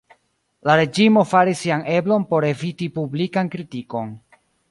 [0.69, 4.13] La reĝimo faris sian eblon por eviti publikan kritikon.